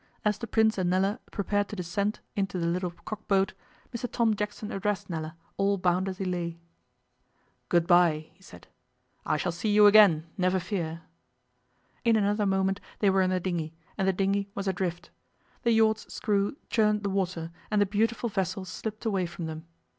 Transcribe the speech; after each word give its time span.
As 0.25 0.39
the 0.39 0.47
Prince 0.47 0.79
and 0.79 0.89
Nella 0.89 1.19
prepared 1.29 1.67
to 1.67 1.75
descend 1.75 2.21
into 2.35 2.57
the 2.57 2.65
little 2.65 2.89
cock 2.89 3.27
boat 3.27 3.53
Mr 3.95 4.11
Tom 4.11 4.35
Jackson 4.35 4.71
addressed 4.71 5.11
Nella, 5.11 5.35
all 5.57 5.77
bound 5.77 6.09
as 6.09 6.17
he 6.17 6.25
lay. 6.25 6.57
'Good 7.69 7.85
bye,' 7.85 8.31
he 8.33 8.41
said, 8.41 8.65
'I 9.27 9.37
shall 9.37 9.51
see 9.51 9.69
you 9.69 9.85
again, 9.85 10.25
never 10.39 10.59
fear.'. 10.59 11.03
In 12.03 12.15
another 12.15 12.47
moment 12.47 12.81
they 12.97 13.11
were 13.11 13.21
in 13.21 13.29
the 13.29 13.39
dinghy, 13.39 13.75
and 13.95 14.07
the 14.07 14.11
dinghy 14.13 14.49
was 14.55 14.67
adrift. 14.67 15.11
The 15.61 15.71
yacht's 15.71 16.11
screw 16.11 16.57
churned 16.71 17.03
the 17.03 17.11
water, 17.11 17.51
and 17.69 17.79
the 17.79 17.85
beautiful 17.85 18.27
vessel 18.27 18.65
slipped 18.65 19.05
away 19.05 19.27
from 19.27 19.45
them. 19.45 19.67